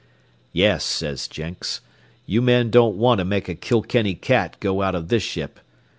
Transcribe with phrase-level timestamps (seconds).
[0.51, 1.81] "Yes," said Jenks,
[2.25, 5.59] "you men don't want to make a Kilkenny cat go out of this ship.